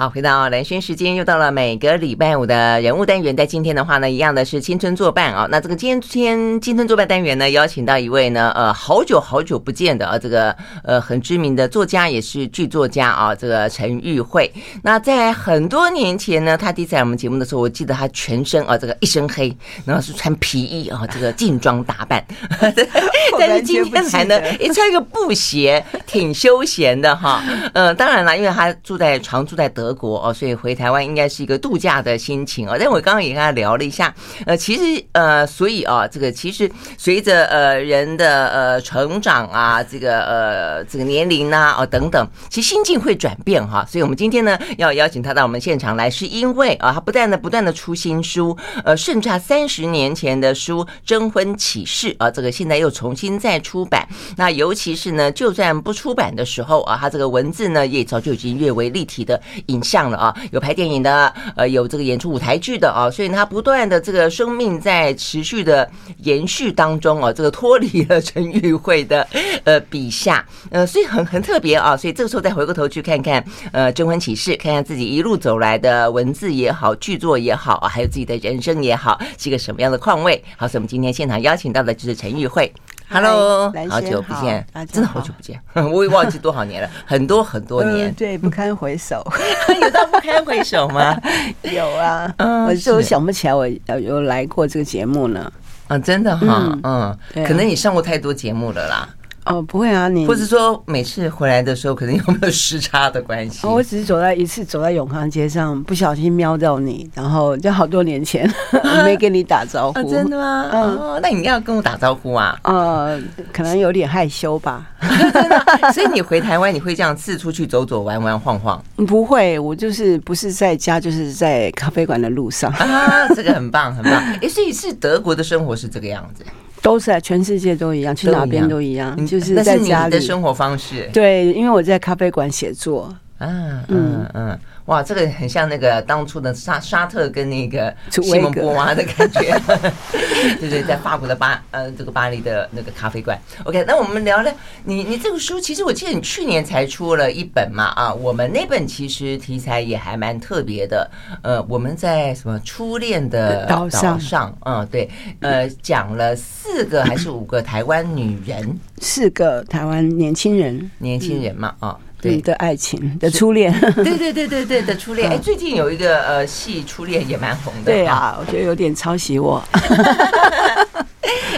[0.00, 3.36] 好，回到蓝轩时间，又到了每个礼拜五的人物单元。
[3.36, 5.46] 在今天的话呢，一样的是青春作伴啊。
[5.50, 14.50] 那这个今天青春作伴单元呢，邀请到一位呢，呃，好久好久不见的啊，这个呃很知名的作家，也是剧作家啊，这个陈玉慧。
[14.82, 19.54] 那在很多年前呢，他第一次来我们节目的时候，我记得他全身啊，这个一身黑，
[19.84, 22.24] 然后是穿皮衣啊，这个劲装打扮。
[23.38, 27.44] 但是今天来呢，也穿一个布鞋，挺休闲的哈。
[27.74, 29.89] 呃，当然了，因为他住在常住在德。
[29.90, 32.76] 德国哦，所以回台湾应该是一个度假的心情哦。
[32.78, 34.14] 但我刚刚也跟他聊了一下，
[34.46, 43.84] 呃，其实呃，所以啊，这个其实随着呃人的呃成长啊，这个呃这个年龄呐啊等等，其实心境会转变哈。
[43.84, 54.06] 所以我们今天呢要邀请他到我们现场来，是因为啊，他不断的不断的出新书，呃，甚至他三十年前的书《征婚启事》啊，这个现在又重新再出版。
[54.36, 59.79] 那尤其是呢，就算不出版的时候啊，他这个文字呢也早就已经略微立体的引。
[59.82, 69.26] 像了啊，有拍电影的，呃，有这个演出舞台剧的啊，所以他不断的这个生命在持续的延续当中啊，这个脱离了陈玉慧的
[69.64, 80.42] 呃笔下，呃，所以很很特别啊，所以这个时候再回过头去看看呃征婚启事，看看自己一路走来的文字也好，剧作也好啊，还有自己的人生也好，是一个什么样的况味？
[80.56, 82.72] 好，所以我们今天现场邀请到的就是陈玉慧。
[83.12, 85.60] Hello，好久不见，真的好久不见，
[85.92, 89.26] 我也忘记多少年了，很多很多年，呃、对，不堪回首，
[89.82, 91.16] 有到不堪回首吗？
[91.62, 93.66] 有啊，嗯，我就想不起来我
[93.98, 95.52] 有来过这个节目呢，
[95.88, 99.08] 啊，真的哈，嗯，可能你上过太多节目了啦。
[99.50, 103.66] 哦，不会啊，你或者说每次回来的时候，可能有没有时差的关系？
[103.66, 108.48] 我只是走在一次走在永康街上，不小心瞄到你，然后就好多年前
[109.04, 110.70] 没跟你打招呼， 真的吗？
[110.72, 112.58] 嗯，那你要跟我打招呼啊？
[112.62, 113.20] 呃，
[113.52, 114.86] 可能有点害羞吧。
[115.92, 118.82] 所以你回台湾，你会这样四处去走走、玩玩、晃晃？
[119.06, 123.26] 不会，我就是不是在家，就是在咖啡馆的路上啊。
[123.34, 124.12] 这个很棒，很棒。
[124.40, 126.44] 哎，所以是德国的生活是这个样子。
[126.82, 131.08] 都是啊，全世界都一样，去哪边都一样，就是在家里的生活方式。
[131.12, 133.14] 对，因为我在咖啡馆写作。
[133.40, 134.58] 嗯嗯嗯。
[134.86, 139.56] 哇，这个很像那个当初的沙沙特跟那个西蒙波娃的感觉，
[140.58, 143.38] 对对，在法国的巴呃这个巴黎的那个咖啡馆。
[143.64, 144.52] OK，那我们聊聊
[144.82, 151.08] 你你这个书，其实我记得你去年才出了一本嘛啊，我们那本其实题材也还蛮特别的。
[151.42, 155.08] 呃，我们在什么初恋的岛上，嗯，对，
[155.40, 161.96] 呃，讲了四个还是五个台湾女人，四个台湾年轻人，年轻人嘛啊。
[162.20, 165.30] 对的爱情的初恋，对对对对对的初恋。
[165.30, 167.92] 哎，最近有一个呃戏《初恋》也蛮红的。
[167.92, 169.62] 对啊，我觉得有点抄袭我。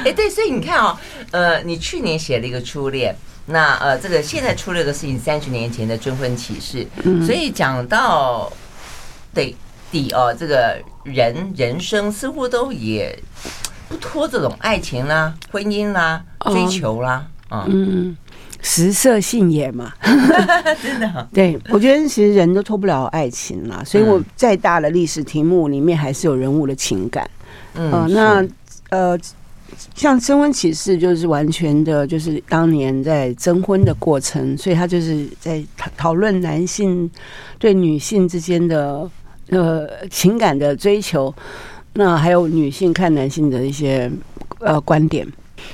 [0.05, 0.97] 哎，对，所以你看哦，
[1.31, 3.15] 呃，你去年写了一个初恋，
[3.47, 6.87] 那呃，这个现在出了个事情，三十年前的征婚启事。
[7.25, 8.53] 所以讲到
[9.33, 9.55] 对
[9.91, 13.19] 底哦，这个人人生似乎都也
[13.89, 17.67] 不脱这种爱情啦、婚姻啦、追求啦啊。
[17.69, 18.17] 嗯。
[18.63, 19.93] 食色性也嘛，
[20.81, 21.29] 真的。
[21.35, 27.29] 对，我觉得其实人都脱不了爱情啦，所以我再大的历史题目里面还是有人物的情感。
[27.75, 28.47] 嗯，那
[28.91, 29.19] 呃，
[29.95, 37.11] 像征婚启事就是完全的，就是当年在征婚的过程，所以他就是在讨讨论男性
[37.59, 39.11] 对女性之间的
[39.49, 41.35] 呃情感的追求，
[41.95, 44.11] 那还有女性看男性的一些
[44.61, 45.27] 呃观点。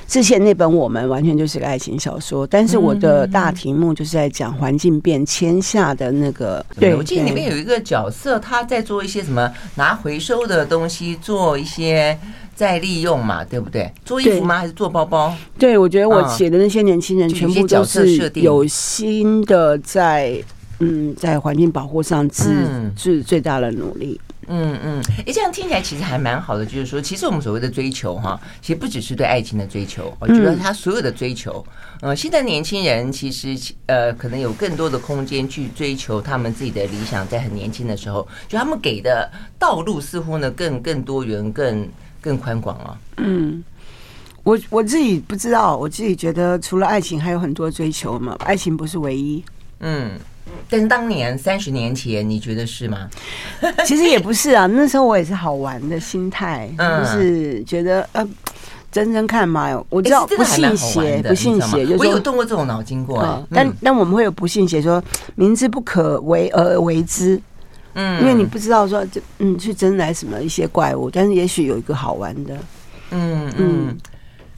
[0.07, 6.65] 之前那本《我们》完全就是个爱情小说，但是我的大题目就是在讲环境变迁下的那个。
[6.79, 12.17] 对，我记得里面有一个角色，他在做一些什么拿回收的东西，做一些
[12.55, 13.91] 再利用嘛，对不对？
[14.03, 14.59] 做衣服吗？
[14.59, 15.33] 还是做包包？
[15.57, 20.41] 对，我觉得我写的那些年轻人全部都是有心的，在
[20.79, 22.47] 嗯，在环境保护上致
[22.95, 24.19] 致最大的努力。
[24.51, 26.65] 嗯嗯，哎，这样听起来其实还蛮好的。
[26.65, 31.63] 就是说，其实我们所谓的追求，哈，其实不只是对爱情的追求，我觉得他所有的追求，
[32.01, 33.55] 呃，现在年轻人其实
[33.85, 41.87] 呃，可能有更多的空间去追求他们自己的理想，在很年轻的时候，就他们给的道路似乎呢更更多元、更
[42.19, 42.97] 更宽广了。
[43.17, 43.63] 嗯，
[44.41, 49.43] 我我自己不知道，我自己觉得除了爱情，还有很多追求嘛，爱情不是唯一。
[49.81, 50.13] 嗯。
[50.69, 53.09] 但是当年三十年前，你觉得是吗？
[53.85, 58.27] 其实也不是啊，那时候我也是好玩的心态，就是觉得呃，
[58.91, 63.47] 真真看嘛，我知道不信邪，不信邪，就是我有动过这种脑筋过。
[63.51, 65.03] 但但我们会有不信邪，说
[65.35, 67.41] 明知不可为而为之，
[67.95, 72.57] 嗯，因为你不知道说这嗯去争来什么一些怪物，但是也许有一个好玩的，
[73.11, 73.97] 嗯嗯。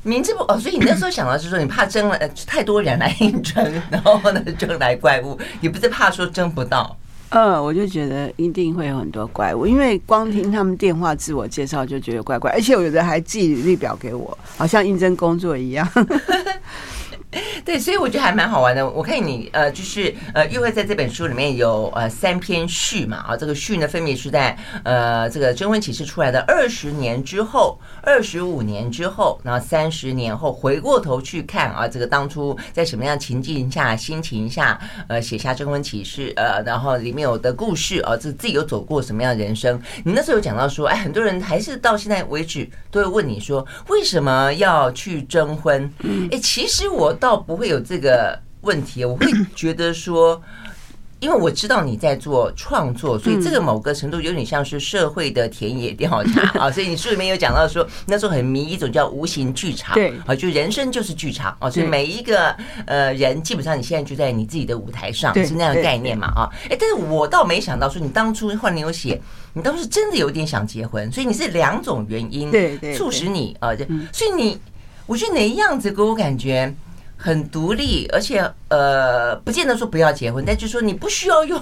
[0.03, 2.17] 明知不哦，所以你那时候想到是说，你怕争了
[2.47, 6.97] 太多人来应征， 然后呢争来怪物，也不是怕说争不到？
[7.29, 15.87] 嗯，我就觉得一定会有很多怪物，因为光听他们电话自我介绍就觉得怪怪，而且有的还寄履历表给我，好像应征工作一样。
[17.63, 18.87] 对，所以我觉得还蛮好玩的。
[18.89, 39.81] 我看你呃，就是呃，玉慧在这本书里面有呃三篇序嘛，啊，这个序呢分别是在呃这个征婚启事出来的二十年之后、二十五年之后，然后三十年后回过头去看啊，这个当初在什么样情境下、心情下呃写下征婚启事，呃，然后里面有的故事啊，这自己有走过什么样的人生？
[40.03, 45.89] 你那时候有讲到说，哎，很多人还是到现在为止都会问你说，为什么要去征婚？
[46.29, 47.15] 哎，其实我。
[47.21, 50.41] 倒不会有这个问题，我会觉得说，
[51.21, 56.71] 因为我知道你在做创作，所以这个某个程度有点像是社会的田野调查 啊。
[56.71, 61.69] 所以你书里面有讲到说，那时候很迷一种叫无形剧场，对啊，就人生就是剧场啊。
[61.69, 62.49] 所以每一个
[62.87, 66.49] 呃人，基本上你现在就在你自己的舞台上，是那样的概念嘛啊。
[66.71, 69.21] 哎，但是我倒没想到说，你当初后来你有写，
[69.53, 73.69] 你当时真的有点想结婚，所以你是两种原因对促使你啊，
[74.11, 74.59] 所以你
[75.05, 76.73] 我觉得哪一样子给我感觉。
[77.23, 81.61] 很独立，而且呃，不见得说不要结婚，但就是说你不需要用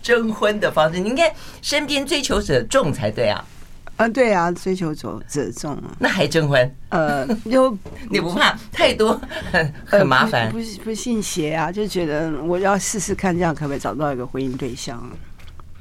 [0.00, 3.44] 征婚的方式，你应该身边追求者众才对啊。
[3.96, 6.76] 啊，对啊，追求者者众，那还征婚？
[6.90, 7.76] 呃，就
[8.08, 9.20] 你不怕太多
[9.50, 10.48] 很 很麻烦？
[10.52, 15.00] 不不信邪啊，就觉得我要试试看，这样可不可以找到一个婚姻对象？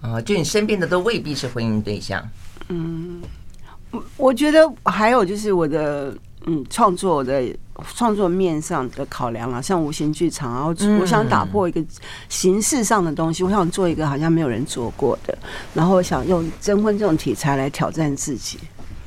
[0.02, 2.28] 啊，就你身边的都未必是婚姻对象。
[2.70, 3.22] 嗯，
[3.92, 6.16] 我我觉得还有就是我的。
[6.46, 7.44] 嗯，创作的
[7.96, 11.84] 创作面上的考量啊，像无形剧场，然后我想打破一个
[12.30, 15.38] 形式上的东西，我想做一个好像没有人做过的，
[15.74, 18.60] 然后我想用征婚这种题材来挑战自己。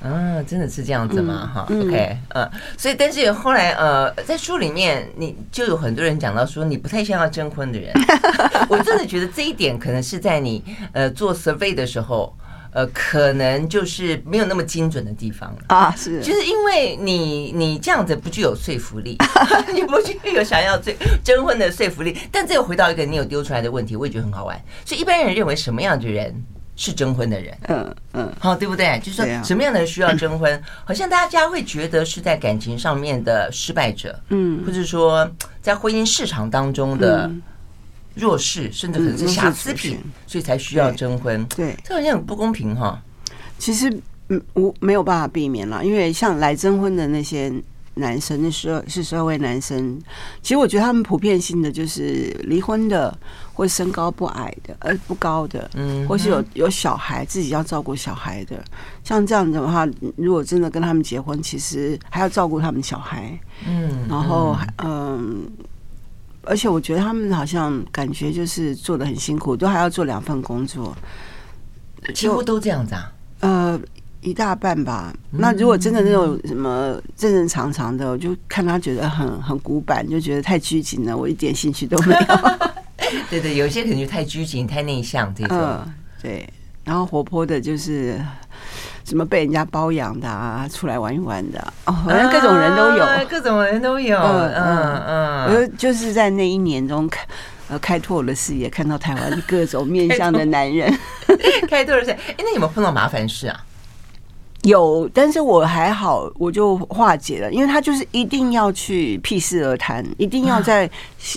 [0.03, 1.51] 啊，真的是这样子吗？
[1.53, 7.93] 哈、嗯、，OK，嗯，所以但是后来呃，在书里面你就有很多人讲到说你不太像要征婚的人，
[8.69, 10.63] 我真的觉得这一点可能是在你
[10.93, 12.33] 呃做 survey 的时候。
[12.77, 19.17] 呃，可能就是没有那么精准的地方了啊，是，就是因为你你这样子不具有说服力，
[19.73, 20.95] 你不具有想要征
[21.25, 22.15] 征婚的说服力。
[22.31, 24.63] 但这又回到一个你有丢出来的问题，我也觉得很好玩。
[24.85, 26.35] 所以一般人认为什么样的人
[26.77, 27.57] 是征婚的人？
[27.69, 29.01] 嗯嗯，好，对不对？
[29.03, 30.63] 就是说什么样的人需要征婚？
[30.85, 35.27] 好像大家会觉得是在感情上面的失败者，嗯，或者说
[35.63, 37.31] 在婚姻市场当中的。
[38.17, 41.45] 弱势，甚至可能是瑕疵品，所以才需要征婚。
[41.49, 43.01] 对，这好像很不公平哈。
[43.59, 43.89] 其实，
[44.31, 47.53] 嗯，我没有办法避免了，因为像来征婚的那些
[47.95, 49.99] 男生，那十二是十二位男生，
[50.43, 53.17] 其实我觉得他们普遍性的就是离婚的，
[53.53, 58.65] 或身高不矮的，呃不高的，嗯，或是有有小孩自己要照顾小孩的，
[59.05, 59.87] 像这样的话，
[60.17, 65.47] 如果真的跟他们结婚，其实还要照顾他们小孩，嗯，然后嗯。
[66.47, 70.97] 而且我觉得他们好像感觉就是做的很辛苦，都还要做两份工作，
[72.15, 73.13] 几乎都这样子啊。
[73.41, 73.81] 呃，
[74.21, 75.13] 一大半吧。
[75.31, 82.21] 那如果真的那种什么正正常常的，我就看他觉得很很古板，就觉得太拘谨了，我一点兴趣都没有。
[83.29, 85.57] 对对，有些可能就太拘谨、太内向这种。
[85.57, 85.93] 呃，
[86.23, 86.49] 对，
[86.85, 88.21] 然后活泼的就是。
[89.07, 94.19] 什么被人家包养的啊，出来玩一玩的哦，反正各种人都有，啊、各种人都有。
[94.19, 97.25] 嗯嗯嗯，我就就是在那一年中开
[97.69, 100.93] 呃开拓了视野，看到台湾各种面向的男人，
[101.71, 102.15] 开拓了视野。
[102.15, 103.61] 哎，那有没有碰到麻烦事啊？
[104.63, 110.91] 有，但是我还好，我就化解了，因为他就是一定要去屁事而谈，一定要在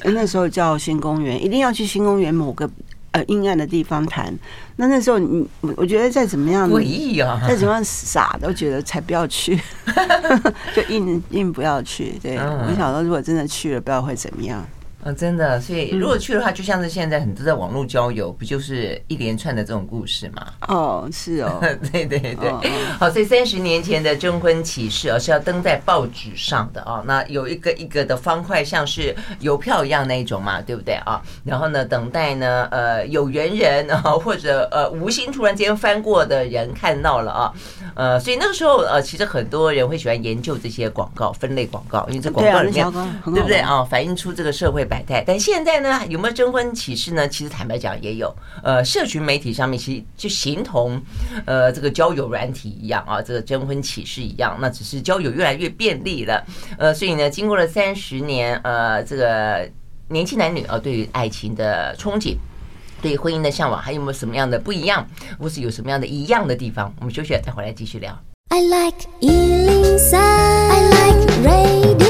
[0.06, 2.68] 那时候叫新公园，一定要去新公园某个。
[3.12, 4.32] 呃，阴暗的地方谈，
[4.76, 9.60] 那那时候你，我觉得再怎么样，诡异啊，再怎么样傻都觉得才不要去，
[10.76, 12.20] 就硬硬不要去。
[12.22, 14.64] 对，我想说，如果真的去了，不知道会怎么样。
[15.02, 20.48] 啊，真的，所以如果去的话，就像是现在很多在网络交友，不就是一连串的这种故事吗？
[20.68, 21.58] 哦，是哦，
[21.90, 22.52] 对对对。
[23.00, 27.02] 好，所以三十年前的征婚启事，而是要登在报纸上的啊。
[27.08, 31.22] 那有一个一个的方块，像是邮票一样那一种嘛，对不对啊？
[31.46, 37.54] 然后呢，等待呢，呃，有缘人啊，或者呃，无心突然间翻过的人看到了啊。
[37.96, 42.92] 呃，所以那个时候呃，其实很多人会喜欢研究这些广告，分类广告，因为这广告里面
[43.24, 43.82] 对不对啊？
[43.82, 44.86] 反映出这个社会。
[44.90, 47.28] 百但现在呢，有没有征婚启事呢？
[47.28, 51.02] 其实坦白讲也有，呃，社群媒体上面其实就形同
[51.46, 56.46] 呃这个交友软体一样啊，这个征婚启事一样，那只是交友越来越便利了，
[56.78, 59.70] 呃，所以呢，经过了三十年，呃，这个
[60.08, 62.36] 年轻男女啊，对于爱情的憧憬，
[63.02, 65.08] 对婚姻的向往，还有没有什么样的不一样，
[65.40, 66.94] 或是有什么样的一样的地方？
[67.00, 68.18] 我们休息了再回来继续聊。
[68.52, 72.09] I like 103, I like radio.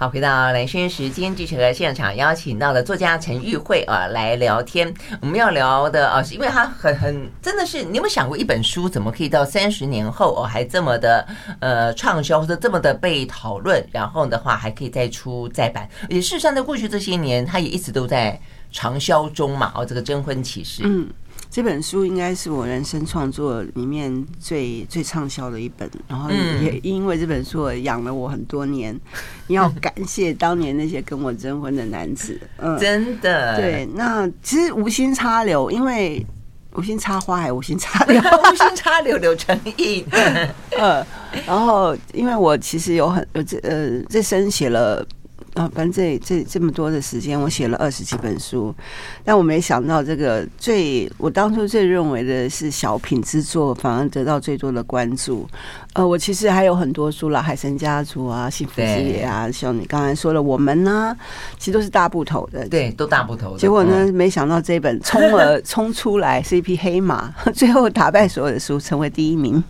[0.00, 4.90] 好，回到蓝轩时间，继续和现场邀请到的作家陈玉慧啊来聊天。
[5.20, 11.28] 我们要聊的啊，是因为他很很真的是，你有没有想过一本书怎么可以到三十年后哦还这么的
[11.58, 15.86] 呃畅销，或者这么的被讨论，然后的话还可以再出再版？
[16.08, 18.40] 也事实上，在过去这些年，他也一直都在
[18.72, 19.70] 长销中嘛。
[19.74, 21.06] 哦，这个征婚启事，嗯。
[21.50, 28.96] 这本书应该是我人生创作里面最最畅销的一本，然后也因为这本书我养了我很多年。
[29.48, 33.56] 要 感谢当年那些跟我征婚的男子，嗯，真的。
[33.56, 36.24] 对，那其实无心插柳，因为
[36.76, 40.06] 无心插花还无心插柳，无心插柳柳成荫。
[40.78, 41.04] 嗯，
[41.44, 45.04] 然后因为我其实有很呃这呃这生写了。
[45.54, 48.74] 啊，反正这这这么多的时间，我写了二十几本书，
[49.24, 55.48] 但我没想到这个最我当初最认为的是小品之作，反而得到最多的关注。
[55.94, 61.16] 呃，我其实还有很多书啦，《海神家族》啊，《幸福之夜》啊，像你刚才说的《我们》呢，
[61.58, 63.58] 其实都是大部头的，对，都大部头的。
[63.58, 69.62] 结果呢，没想到这本 冲而冲出来是一匹黑马， 最后打败所有的书，成为第一名。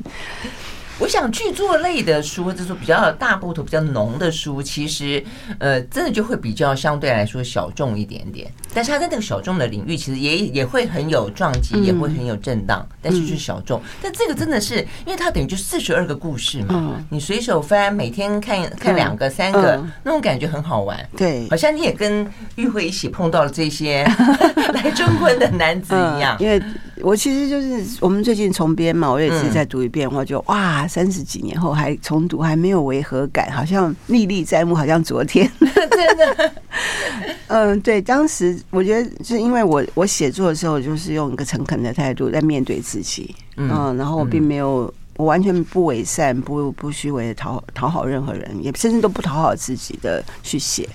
[1.00, 5.24] 我想剧作类的书，或者说比较大部头、比较浓的书，其实
[5.58, 8.52] 呃，真的就会比较相对来说小众一点点。
[8.74, 13.80] 但是它在那个小众的领域，其实也也会很有撞击，也会很有震荡，但是就是小众。
[14.02, 14.76] 但这个真的是，
[15.06, 21.08] 因为它等于就四十二个故事嘛，你随手翻，每天看看两个、三个，那种感觉很好玩。
[21.16, 24.04] 对，好像你也跟玉慧一起碰到了这些
[24.74, 26.36] 来征婚的男子一样。
[26.38, 26.62] 因为
[27.02, 30.86] 我其实就是我们最近重编嘛，我也是再读一遍，我就哇。
[30.88, 35.48] 三十几年后还重读，还没有违和感，好像历历在目，好像昨天。
[35.60, 36.52] 真的，
[37.48, 50.88] 嗯，对，当时我觉得是因为我我写作的时候，就是用一个诚恳的态度在面对自己，嗯，然后我并没有，我完全不伪善，不不虚伪的讨讨好任何人，也甚至都不讨好自己的去写，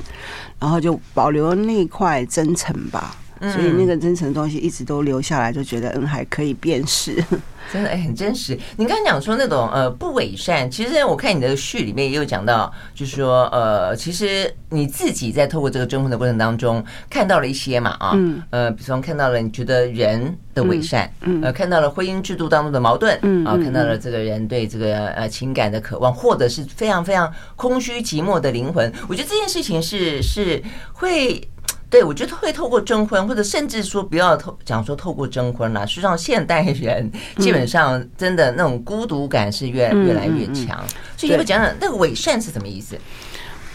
[0.59, 7.15] 然后就保留那块真诚吧，所以那个真诚的东西一直都留下来，就觉得嗯还可以辨识。
[7.73, 8.55] 真的哎，很真实。
[8.77, 28.93] 你刚才讲说那种呃不伪善，其实我看你的序里面也有讲到，就是说呃，其实你自己在透过这个征婚的过程当中看到了一些嘛啊，嗯呃，比方看到了你觉得人的伪善，嗯呃，看到了婚姻制度当中的矛盾，嗯啊，看到了这个人对这个呃情感的渴望，或者是非常非常空虚寂寞的灵魂。
[29.09, 30.61] 我觉得这件事情是是
[30.93, 31.49] 会。
[31.89, 35.85] 对，我觉得会透过征婚，或者甚至说不要透讲说透过征婚啦。
[35.85, 40.83] 实际上，现代人基本上真的那种孤独感是越越来越强。
[41.15, 42.97] 所以，你会讲讲那个伪善是什么意思？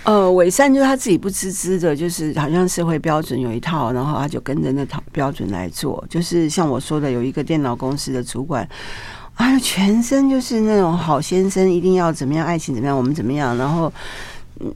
[0.03, 6.05] 呃，伪善就是他自己不自知的，就是好像社会标准有一套，然后他就跟着那套标准来做。
[6.11, 8.69] 就是像我说的，有一个电脑公司的主管，
[9.35, 13.91] 哎，全身就是那种好先生一定要怎么样，爱情怎么样，我们怎么样，然后。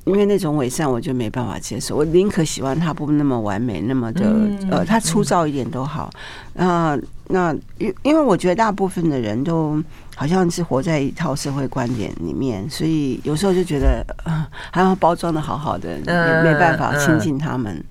[0.05, 1.97] 因为那种伪善，我就没办法接受。
[1.97, 4.25] 我宁可喜欢他不那么完美，那么的
[4.71, 6.11] 呃，他粗糙一点都好。
[6.55, 6.99] 那
[7.29, 9.83] 那因因为我觉得大部分的人都
[10.17, 17.85] 好像是活在一套社会观点里面，所以有时候就觉得呃，还要包装的好好的，也没办法亲近他们。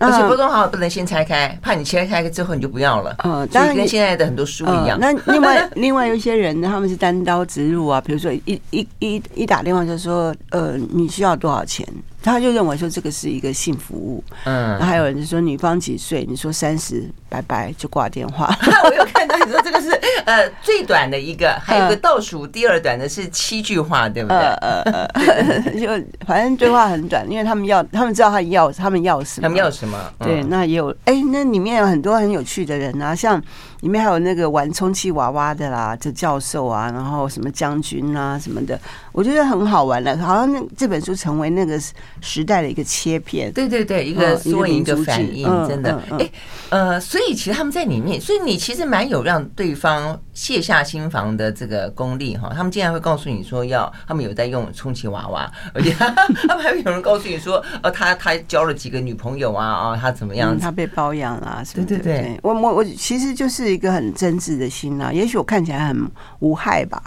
[0.00, 3.14] 而且包装好，不能先拆开，怕你切开之后你就不要了。
[3.24, 4.98] 嗯，当然跟现在的很多书一样。
[5.00, 11.86] 那另外 另外有一些人呢，他们是单刀直入啊，比如说一一一一打电话就说，呃，你需要多少钱？
[12.28, 16.24] 他就认为说这个是一个性服务，嗯，还有人就说女方几岁？
[16.28, 18.54] 你说三十，拜拜就挂电话。
[18.84, 19.90] 我又看到你说这个是
[20.24, 24.38] 呃最短的一个，还有个倒数第二短的是七句话，对不对？
[24.38, 25.86] 呃呃， 就
[26.26, 29.98] 反正对话很短，因为他们要他们知道他要他们要什么，他们要什么？
[30.18, 33.42] 对，那也有哎，那里面有很多很有趣的人啊，像
[33.80, 38.78] 里面还有那个玩充气娃娃的啦，这教授啊，然后什么将军啊什么的，
[39.12, 41.78] 我觉得很好玩的，好像那这本书成为那个。
[42.20, 46.30] 时代的一个切片，对对对，一个缩影，一个反应，真的，哎，
[46.68, 52.52] 呃，所以其实他们在里面，所以你其实蛮有让对方卸下心防的这个功力哈。
[52.54, 55.92] 他们竟然会告诉你说要，他们有在用充气娃娃，而且
[56.48, 60.58] 他们还会有人告诉你说，呃，他他交了几个女朋友啊，啊，他怎么样？
[60.58, 62.38] 他被包养了，对对对。
[62.42, 66.10] 我我我其实就是一个很真挚的心啊，也许我看起来很
[66.40, 67.02] 无害吧，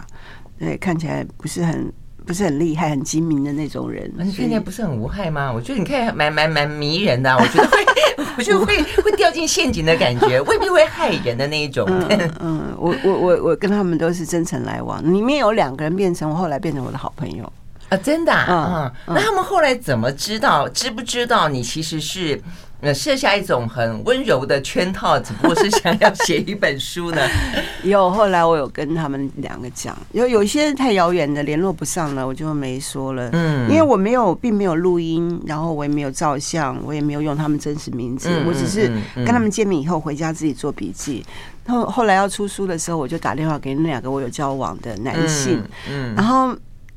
[0.58, 1.92] 对，看起来不是很。
[2.24, 5.52] 不是很厉害、很精明的那种人，你看起来不是很无害吗？
[5.52, 7.84] 我觉得你看蛮蛮蛮迷人的、啊，我觉得会，
[8.38, 11.84] 我觉得会会掉进陷阱的感觉，未必会害人的那一种。
[11.90, 17.52] 嗯， 嗯，我我我我跟他们都是真诚来往，里面有两个人变成我后来变成我的好朋友
[17.88, 20.68] 啊，真的啊，嗯，那他们后来怎么知道？
[20.68, 22.40] 知不知道你其实是？
[22.82, 27.20] 呃设下一种很温柔的圈套，只不过是想要写一本书呢？
[27.84, 33.30] 有，后来我有跟他们两个讲，有有一些太遥远的联络不上了，我就没说了。
[33.32, 41.24] 嗯，因为我没有，并没有录音，然后我也没有照相，我也没有用他们真实名字，我只是跟他们见面以后回家自己做笔记。
[41.68, 46.52] 后后来要出书的时候，我就打电话给那两个我有交往的男性，嗯，然后。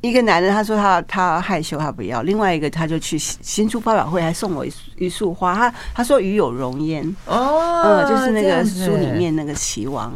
[0.07, 7.03] 一个男的他说他他害羞他不要，另外一个他就去新出发表会还送我一一束花，他他说与有容焉。
[7.25, 10.13] 哦，嗯，就是那个书里面那个齐王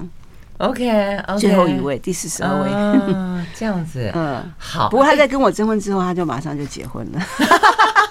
[0.58, 2.70] ，OK，最后一位第四十二位，
[3.56, 4.90] 这样子， 嗯，好。
[4.90, 7.20] 不过他在跟我征婚之后，他就马上就结婚了。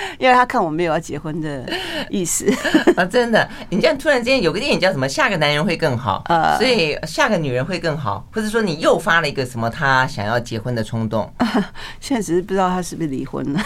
[0.18, 1.64] 因为他看我没有要结婚的
[2.08, 2.46] 意思。
[2.96, 11.30] 啊， 真的，你这样突然间有个电影叫什么《下个男人会更好》，呃，所以下个女人会更好，或者说你诱发了一个什么他想要结婚的冲动，
[12.00, 13.60] 现在只是不知道他是不是离婚了，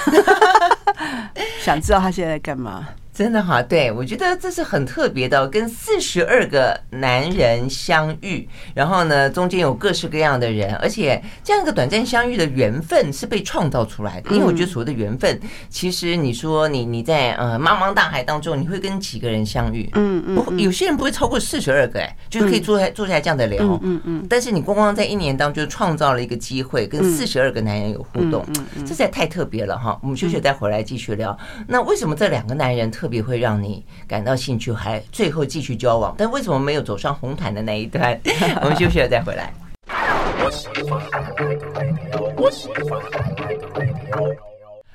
[1.61, 2.89] 想知道他现在在干嘛。
[3.15, 14.31] 真的哈，对，我觉得这是很特别的，跟四十二个男人相遇，然后呢，中间有各式各样的人，而且这样一个短暂相遇的缘分是被创造出来的。
[14.31, 15.39] 因为我觉得所谓的缘分，
[15.69, 19.91] 其实你说你你在呃茫茫大海当中，你会跟几个人相遇？
[19.93, 23.79] 嗯嗯，有些人不会超过四十二个，哎，就是可以坐下坐下来这样的聊。
[23.83, 28.43] 嗯嗯，但是你光光在一年当中创造了一个机会，跟四十二个男人有互动，
[28.81, 29.99] 这实在太特别了哈。
[30.03, 31.37] 我们休息再回来继续聊。
[31.69, 32.91] 那为什么这两个男人？
[33.02, 38.19] 特别会让你感到兴趣，还最后继续交往，但为什么没有走上红毯的那一段？
[38.63, 39.53] 我们休息了再回来。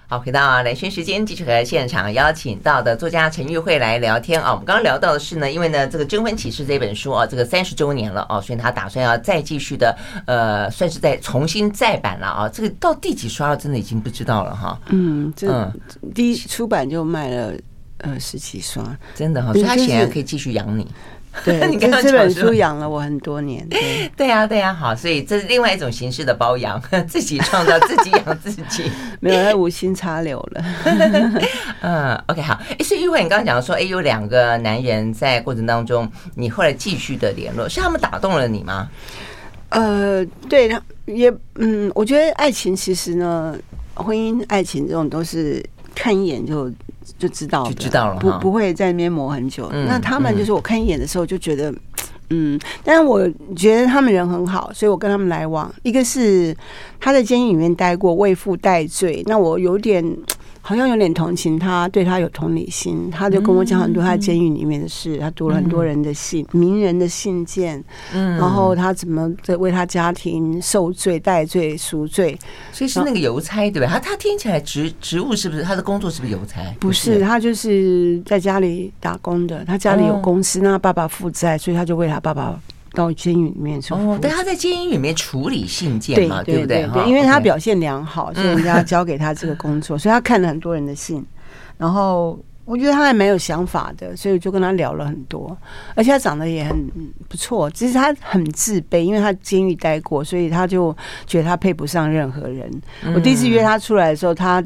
[0.10, 4.52] 好，回到来宣时间，继续和现场邀请到的作家陈玉慧来聊天啊。
[4.52, 12.48] 我们刚刚聊到的是呢，因为呢，这个《征婚启事》这本书啊，这个三十周年了哦，所以他打算要再继续的，呃，算是再重新再版了啊。
[12.48, 14.80] 这个到第几刷了，真的已经不知道了哈。
[14.92, 15.70] 嗯，这
[16.16, 17.52] 第一出版就卖了。
[18.00, 18.84] 呃，十几刷，
[19.16, 20.88] 真的哈，所以他显然可以继续养你。
[21.46, 23.68] 对， 你看这本书养了我很多年。
[23.70, 28.90] 对， 对呀，对呀，好，所以这是另外一种形式的包养， 自己创造，自己养自己，
[29.20, 30.64] 没有，他无心插柳了。
[31.82, 32.60] 嗯，OK，好。
[32.70, 38.90] 哎，所以玉慧，你刚刚讲说，哎，有两个男人在过程当中，你后来继续的联络，是他们打动了你吗？
[39.70, 43.56] 呃，对，也，嗯，我觉得爱情其实呢，
[43.94, 46.72] 婚姻、爱情这种都是看一眼就。
[47.18, 49.70] 就知道，就知道了，不不会在那边磨很久。
[49.88, 51.74] 那他们就是我看一眼的时候就觉得，
[52.30, 55.74] 嗯，但是我觉得他们人很好，所以我跟他们来往。
[55.84, 56.56] 一个是
[57.00, 60.04] 他在监狱里面待过，为父代罪，那我有点。
[60.68, 67.82] 好像有点同情他，对他有同理心，他就跟我讲很多他监狱里面的事，他读了很多人的信，名人的信件，
[68.14, 72.38] 嗯，然后他怎么在为他家庭受罪、代罪、赎罪，
[72.74, 73.88] 所以是那个邮差对吧？
[73.94, 76.60] 他他听起来职职务是不是他的工作是不是邮差？
[76.82, 82.60] 不是，他就是在家里打工的，他家里有公司，那他爸爸负债，所以他就为他爸爸。
[82.98, 86.90] 到监狱里面去哦，但他在监狱里面处理信件嘛，对不对？
[86.92, 91.24] 对，因为他表现良好，所以人家交给他这个工作，所以他看了很多人的信。
[91.78, 95.56] 然后我觉得他还蛮有想法的，所以我就跟他聊了很多。
[95.94, 96.90] 而且他长得也很
[97.30, 100.96] 不错，只是他很自卑，因为他监狱待过，所以他就
[101.28, 102.72] 觉得他配不上任何人。
[103.14, 104.64] 我第一次约他出来的时候，他。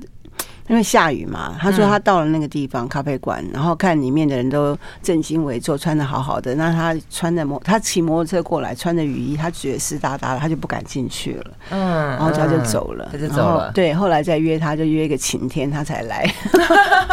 [0.71, 6.55] 因为下雨嘛，他说他到了那个地方咖啡馆，然后看里面的人都正襟危坐，穿的好好的。
[6.55, 11.51] 那他穿着摩，他骑摩托车过来，穿着雨衣，他觉得湿哒哒的，他就不敢进去了。
[11.71, 13.69] 嗯，然后他就走了，他就走了。
[13.73, 16.34] 对，后来再约他，就约一个晴天，他才来。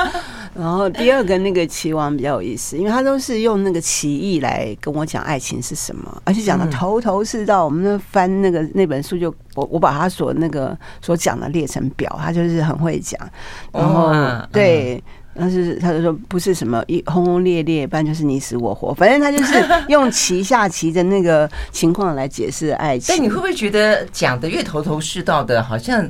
[0.59, 7.64] 然后第二个那个棋王比较有意思，因为他都是用那个棋艺来跟我讲爱情是什么，而且讲的头头是道。
[7.64, 13.21] 我们那翻那个那本书就，就我我把他所那个所讲的列成表，他就是很会讲。
[13.73, 15.01] 然后、哦、对，
[15.33, 23.14] 但是他就说不是什么一轰轰烈烈，不然就是你死我活，反正他就是用棋下棋的那个情况来解释爱情。
[23.14, 26.05] 但你会不会觉得讲的越头头是道的，好像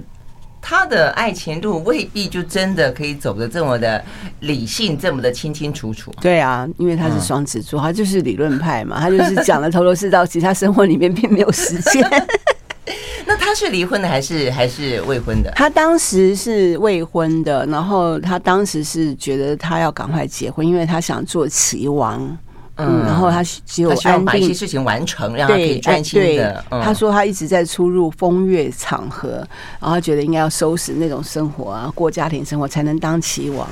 [0.61, 4.05] 他的爱情路未必就真的可以走的这么的
[4.41, 6.13] 理性，这么的清清楚楚？
[6.21, 12.07] 对啊，因为他是双子座，他就是理论派嘛，他就是讲的头头是道，其实他生活里面并没有实践。
[13.27, 15.53] 那他是离婚的还是还是未婚的？
[15.55, 22.37] 他当时是未婚的，然后他当时是觉得他要赶快结婚，因为他想做棋王，
[22.79, 26.65] 嗯，然后他只有安定把一些事情完成，让他可以专心的。
[26.71, 29.47] 他说他一直在出入风月场合，
[29.81, 33.69] 然后觉得应该要收拾那种生活啊，过家庭生活才能当齐王。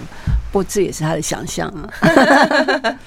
[0.50, 1.88] 不过这也是他的想象啊。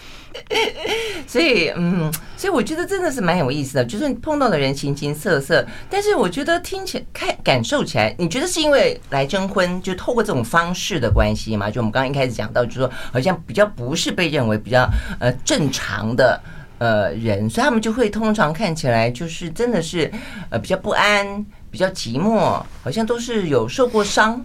[1.28, 11.70] 所以，嗯，所以我觉得真的是蛮有意思的，就是碰到的人形形色色，但是我觉得听起来、看感受起来，你觉得是因为来征婚就透过这种方式的关系嘛？
[11.70, 16.42] 就我们刚刚一开始讲到，就是说好像比较不是被认为比较呃正常的
[16.80, 20.12] 呃人，所以他们就会通常看起来就是真的是
[20.50, 24.44] 呃比较不安、比较寂寞，好像都是有受过伤，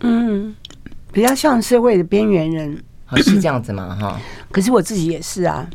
[0.00, 0.52] 嗯，
[1.12, 2.82] 比较像社会的边缘人，
[3.16, 3.96] 好是这样子吗？
[4.00, 5.66] 哈， 可是我自己也是啊。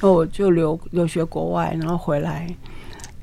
[0.00, 2.46] 哦，我就留留学国外，然后回来，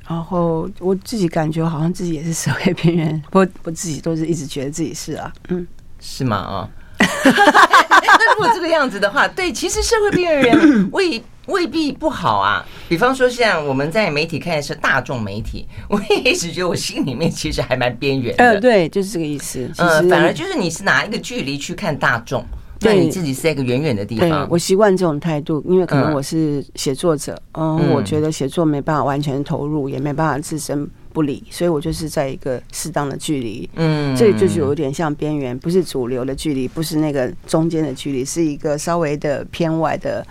[0.06, 5.66] 然后我自己感觉好像自己也是社会边缘，我我自己都是一直觉得自己是啊，嗯，
[6.00, 6.36] 是吗？
[6.36, 6.68] 啊，
[7.24, 12.62] 那如果这个样子的话，对，其实社会边缘人 未未必不好啊。
[12.90, 18.44] 比方说，像我们在媒体看的是大众媒体，我也一直觉得我心里面其实还蛮边缘的。
[18.44, 19.70] 呃，对，就是这个意思。
[19.78, 22.44] 呃，反而就是你是拿一个距离去看大众。
[22.78, 40.26] 对，你自己是在一个远远的地方，我习惯这种态度，因为可能我是写作者，嗯，嗯，我觉得写作没办法完全投入，也没办法置身不理，所以我就是在一个适当的距离，嗯，这就是有点像边缘，不是主流的距离，不是那个中间的距离，是一个稍微的偏外的，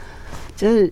[0.56, 0.92] 就是。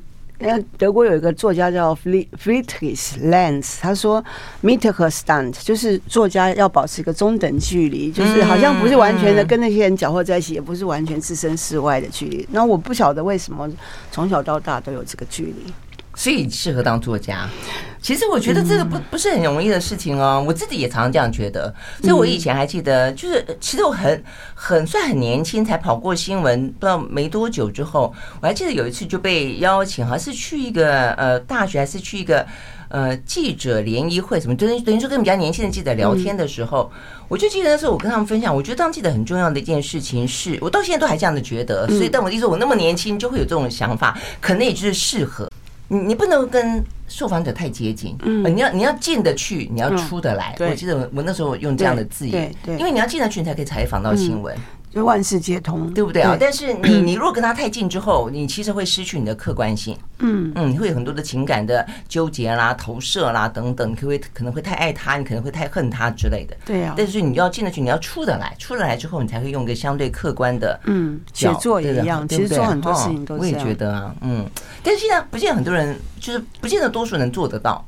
[0.77, 4.23] 德国有一个作家叫 Friedrich Lenz，他说
[4.62, 12.47] Meter 和 Stand 就是作家要保持一个中等距离，就是好像不是完全的跟那些人搅和在一起，也不是完全置身事外的距离。
[12.51, 13.69] 那我不晓得为什么
[14.12, 15.73] 从小到大都有这个距离。
[16.15, 17.49] 所以适合当作家，
[18.04, 20.44] 其实我觉得这个不不是很容易的事情哦。
[20.46, 21.74] 我自己也常常这样觉得。
[22.02, 24.22] 所以我以前还记得，就是其实我很
[24.54, 32.46] 很算很年轻才跑过新闻，不知道没多久之后，我还记得有一次就被邀请，好像是去一个呃大学，还是去一个
[32.89, 36.92] 呃记者联谊会，什么等于等于说跟比较年轻的记者聊天的时候，
[37.30, 41.88] 我就记得那时候我跟他们分享，我觉得当记者很重要的一件事情是，我到现在都还这样的觉得。
[41.88, 45.50] 所以但我一说，我那么年轻就会有这种想法，可能也就是适合。
[45.93, 50.56] 你你不能跟受访者太接近，嗯，你要你要进得去，你要出得来。
[50.60, 54.58] 我记得我我那时候用这样的字眼，因为你要进得去，你才可以采访到新闻。
[54.93, 56.38] 就万事皆通，对不对啊？
[56.39, 59.97] 但是你 你如果跟他太近之后，你其实会失去你的客观性。
[60.19, 66.56] 嗯嗯，你会有很多的情感的纠结啦、投射啦等等，可会可能会太爱他，你可能会太恨他之类的。
[66.63, 66.93] 对啊。
[66.95, 70.79] 但是你要进得去，你要出得来，出得来之后，你才会用一个相对客观的。
[70.86, 73.41] 嗯，写作也一样，其实做很多事情都是。
[73.41, 74.45] 我也觉得啊，嗯。
[74.84, 77.84] 但是现在不见得很多人，就是不见得多数能做得到。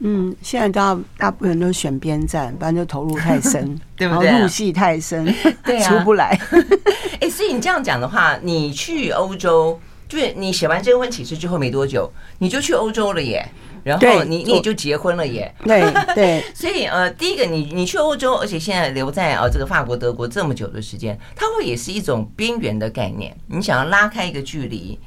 [0.00, 4.30] 嗯，现在大大部分都选边站，不然就投入太深， 对不对？
[4.38, 5.24] 入戏太深，
[5.64, 6.38] 对啊，出不来。
[7.20, 13.46] 哎，所以你这样讲的话，你去欧洲，就是你写完征婚启事之后没多久，你就去欧洲了耶。
[13.84, 15.54] 然后你你也就结婚了耶。
[15.64, 15.80] 对
[16.12, 16.44] 对。
[16.52, 23.32] 所以呃，第一个你你去欧洲，而且现在留在啊这个法国、德国这么久的时间，它会也是一种边缘的概念。
[23.46, 24.98] 你想要拉开一个距离，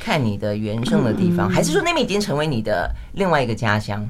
[0.00, 4.08] 看你的原生的地方，还是说那边已经成为你的另外一个家乡？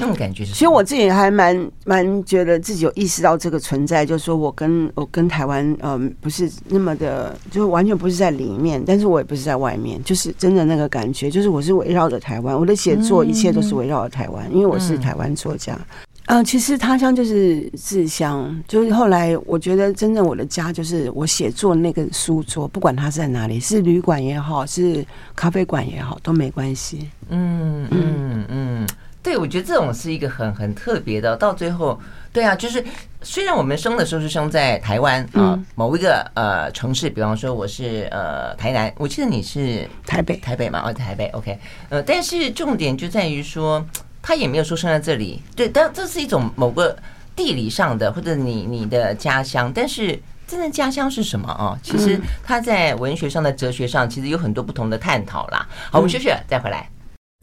[0.00, 15.78] 那种感觉是，其实我自己还蛮蛮觉得自己有意识到这个存在，就是说我跟我跟台湾，嗯，不是那么的，就是完全不是在里面，但是我也不是在外面，就是真的那个感觉，就是我是围绕着台湾，我的写作一切都是围绕着台湾，因为我是台湾作家。
[16.26, 27.08] 嗯，其实他乡就是志乡，就是后来我觉得真正我的家就是我写作那个书桌，不管它是在哪里，是旅馆也好，是咖啡馆也好，都没关系。
[27.30, 28.86] 嗯嗯嗯。
[29.22, 31.36] 对，我觉得这种是一个很很特别的。
[31.36, 32.00] 到最后，
[32.32, 32.82] 对啊，就是
[33.20, 41.58] 虽然我们生的时候是生在台湾啊，某一个呃城市，比方说我是呃台南，我记得你是台北，台北嘛，哦，台北，OK，
[41.90, 43.84] 呃，但是重点就在于说，
[44.22, 46.96] 他也没有说生在这里，对，但这是一种某个
[47.36, 51.78] 地理上的或者你你的家乡，但是真正家乡是什么啊？
[51.82, 55.68] 其实他在文学上的哲学上，其实有很多不同的探讨啦。
[55.90, 56.88] 好，我们休息了，再回来。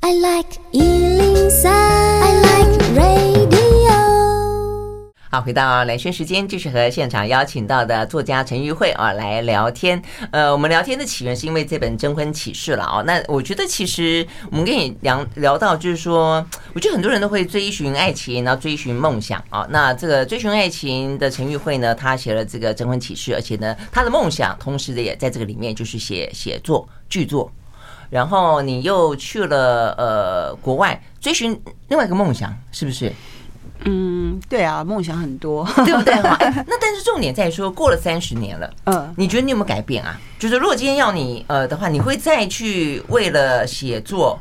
[0.01, 3.57] I like 103, I like radio。
[5.29, 9.99] 好，回到兰萱时间，继续和现场邀请到的作家陈玉慧啊来聊天。
[10.31, 13.01] 呃，我们聊天的起源是因为这本征婚启事了啊。
[13.07, 19.67] 那我觉得其实我们跟你聊聊到，就是说，我觉得很多人都会追寻爱情，然后追寻梦想啊。
[19.71, 27.51] 那这个追寻爱情的陈玉慧呢，她写了这个征婚启事，而且呢，她的梦想同时的也在这个里面，就是写写作剧作。
[28.09, 33.11] 然后你又去了呃国外追寻另外一个梦想，是不是？
[33.85, 36.13] 嗯，对啊，梦想很多，对不对？
[36.15, 36.35] 哈，
[36.67, 40.19] 那但是重点在于说，过了三十年了，嗯，你觉得你有没有改变啊？
[40.39, 44.39] 就是如果今天要你呃的话，你会再去为了写作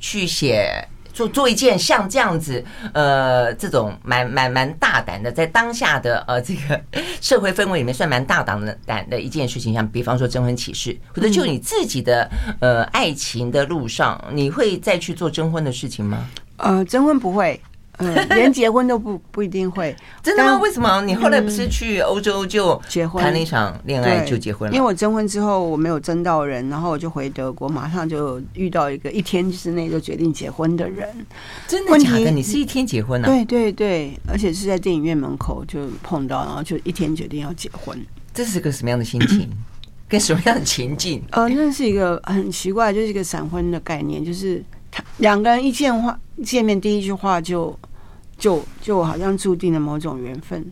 [0.00, 6.80] 去写做做一件像这样子，呃，这种蛮蛮蛮大胆的，在当下的呃这个
[7.20, 12.28] 社会氛围里面算蛮大胆的胆的一件事情，像比方说征婚启事，或者就你自己的
[12.60, 16.28] 呃爱情的路上，你会再去做征婚的事情吗？
[16.56, 17.60] 呃，征婚不会。
[18.02, 20.58] 嗯， 连结婚都不不一定会，真的吗？
[20.58, 21.00] 为什么？
[21.02, 24.76] 你后来不是去欧洲就结婚，谈了一场恋爱就结婚了？
[24.76, 31.08] 因为我征婚之后我没有征到人，然后我就回德国，马上就遇到一个一天之内就决定结婚的人。
[31.68, 32.30] 真的假的？
[32.30, 33.26] 你是一天结婚啊？
[33.26, 37.98] 对对对，而且是在电影院门口就碰到，然后就一天决定要结婚。
[38.34, 39.48] 这是个什么样的心情？
[40.08, 41.22] 跟什么样的情境？
[41.30, 47.78] 呃，那是一个很奇怪，就是一个闪婚的概念，就是他两个人一见话见面第一句话就。
[48.42, 50.66] 就就好像注定了某种缘分。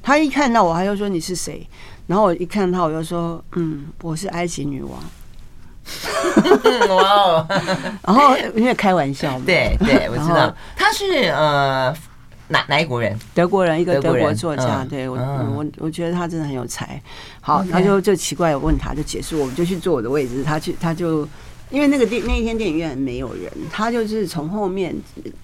[0.00, 1.66] 他一看到我，他就说，你是谁？
[2.06, 4.92] 然后我一看到他，我就说，嗯，我是埃及女王。
[6.88, 7.46] 哇哦！
[8.06, 11.92] 然后因为开玩笑嘛，对对，我知道他是呃
[12.46, 13.18] 哪哪一国人？
[13.34, 14.86] 德国人，一个德国作家。
[14.88, 17.02] 对我我我觉得他真的很有才。
[17.40, 21.28] 好，他就就奇怪，我问他就结束，我们就去坐我的位置，他去他就。
[21.70, 24.94] 因为那个电那一天电影院没有人，他就是从后面，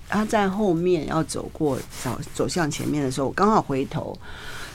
[0.08, 4.16] 他在后面要走过走走向前面的时候，我刚好回头。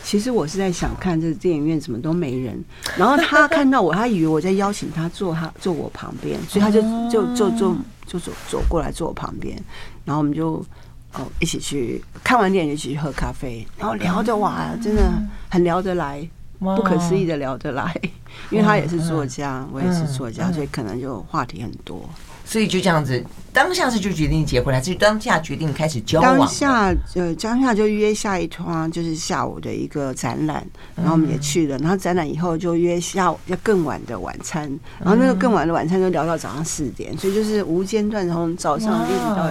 [0.04, 2.64] 其实我是在想看这电影院怎么都没人，
[2.98, 9.62] 然后他看到我，他以为我在邀请他坐他坐我旁边，所以他就就就就就走走过来坐我旁边，
[10.06, 10.66] 然后我们就
[11.12, 15.12] 哦一起去看完电影一起去喝咖啡，然后聊着哇，真的
[15.50, 16.26] 很聊得来。
[16.60, 17.94] 不可思议的聊得来，
[18.50, 22.08] 因为他也是作家，我也是作家，所以可能就话题很多。
[22.46, 26.38] 所以就这样子，当下是就决定结婚，还是当下决定开始交往？
[26.38, 30.66] 当下呃，当下就约下一趟，就是下午的一个展览，
[30.96, 31.78] 然后我们也去了。
[31.80, 34.64] 然后展览以后就约下午要更晚的晚餐，
[34.98, 39.50] 然后那个更晚的晚餐就聊到早上四点，所以就是无间断从早上一直到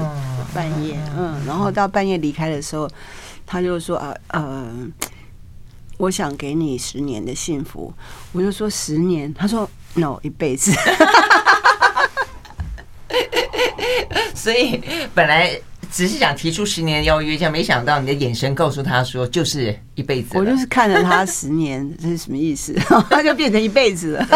[0.55, 0.99] 半夜。
[1.19, 2.89] 嗯，然后到半夜离开的时候，
[3.45, 4.41] 他就说啊呃。
[4.41, 4.73] 呃
[5.99, 7.93] 我想给你十年的幸福，
[8.33, 10.73] 我就说十年，他说 no 一辈子。
[14.35, 14.81] 所以
[15.15, 15.59] 本来
[15.91, 20.29] 只是想提出十年邀约，这样没想到你的眼神告诉他说就是一辈子。
[20.35, 22.73] 我就是看着他十年， 这是什么意思？
[23.11, 24.29] 他就变成一辈子了。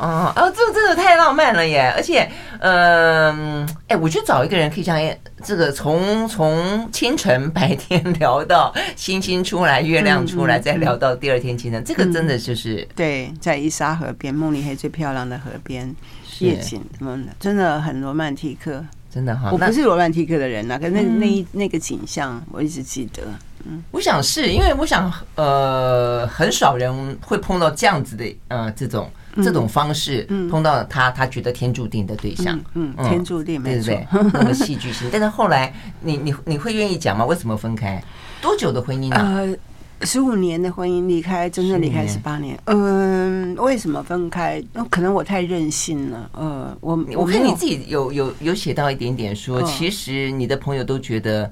[0.00, 1.92] 哦哦，这个真的太浪漫了耶！
[1.94, 2.26] 而且，
[2.60, 4.98] 嗯，哎，我觉得找一个人可以像
[5.44, 15.94] 这个从从清晨白天 聊到星星出来、月亮出来，再聊到第二天清晨，这个真的就是对，在伊沙河边，慕尼黑最漂亮的河边，
[16.38, 18.82] 夜景，嗯，真的很罗曼蒂克，
[19.12, 19.50] 真的哈。
[19.52, 23.22] 我不是罗曼蒂克的人呐，可是那那一那个景象，我一直记得。
[23.66, 29.10] 嗯，我想是因为我想，呃，很少人会碰到这样子的，呃，这种。
[29.36, 33.94] 这种方式碰到他，他觉得天注定的对象，嗯，天注定，没错，
[34.34, 35.08] 那么戏剧性。
[35.12, 37.24] 但是后来，你你你会愿意讲吗？
[37.24, 38.02] 为什么分开？
[38.42, 39.16] 多久的婚姻呢？
[39.16, 42.58] 呃，十五年的婚姻，离开真正离开十八年。
[42.64, 44.62] 嗯，为什么分开？
[44.72, 46.30] 那可能我太任性了。
[46.32, 51.50] 呃，我我看你自己有有有写到一点点说，其实你的朋友都觉得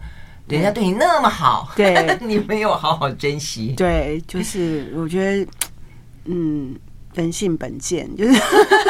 [0.48, 3.74] 人家对你那么好，对， 你没有好好珍惜。
[3.76, 5.50] 对，就是我觉得，
[6.24, 6.74] 嗯。
[7.14, 8.40] 人性本贱，就是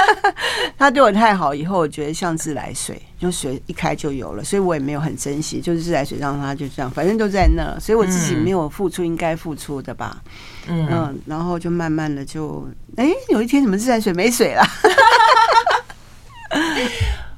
[0.76, 10.20] 他对我太好，以后我觉得像自来水，就水一开就有了，所以我也没有很珍惜，就是自来水让他就这样，反正都在那，所以我自己没有付出应该付出的吧，
[10.66, 14.62] 嗯，嗯，然后就慢慢的就，哎、欸，有一天怎么自来水没水了？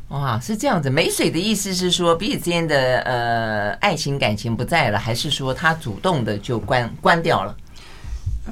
[0.08, 7.56] 哇，是这样子，没水的意思是说彼此之间的呃爱情感情不在了，还是说他主动的就关关掉了？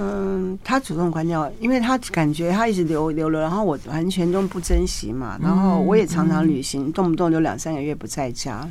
[0.01, 5.39] 嗯，他主动关掉，因为他感觉他一直留留了，然后我完全都不珍惜嘛。
[5.43, 8.69] 然后我也常常旅行，动不动就两三个月不在家。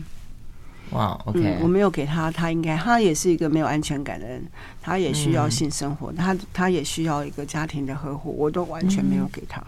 [0.92, 4.42] 哇，OK，我没有给他，他应该他也是一个没有安全感的人，
[4.82, 9.62] 他也需要性生活，他他也需要一个家庭的呵护，我都完全没有给他。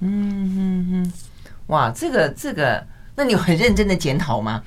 [0.00, 1.12] 嗯嗯嗯，
[1.68, 4.62] 哇，这个这个，那你有很认真的检讨吗？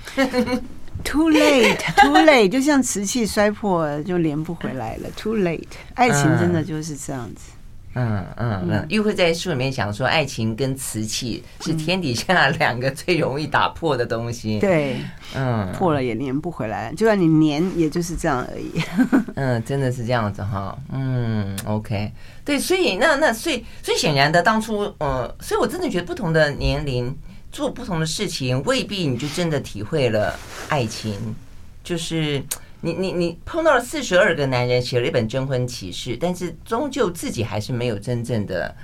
[1.04, 5.10] Too late, too late，就像瓷器摔破了就连不回来了。
[5.16, 5.64] Too late，
[5.96, 7.52] 爱情真的就是这样子。
[7.96, 14.60] 嗯嗯嗯，又会在书里面讲说，爱情跟瓷器是天底下两个最容易打破的东西。
[14.60, 14.98] 对，
[15.36, 18.80] 嗯，破了也连不回来，就算你粘，也就是这样而已。
[19.36, 20.78] 嗯，真的是这样子哈。
[20.92, 22.12] 嗯，OK，
[22.46, 27.18] 对，所以那那所以所以显然的，当初呃，所以我真的觉得不同的年龄。
[27.52, 30.38] 做不同的事情，未必你就真的体会了
[30.70, 31.36] 爱情。
[31.84, 32.44] 就是
[32.82, 38.76] 你你你碰到了四十二个男人，写了一本征婚启事，但是终究自己还是没有真正的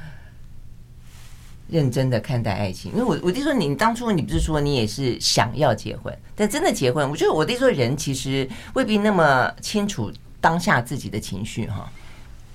[1.68, 2.92] 认真的看待爱情？
[2.94, 11.92] 因为我我弟说你当初你不是说你也是想要结婚，但真的结婚，我觉得我弟说人其实未必那么清楚当下自己的情绪哈。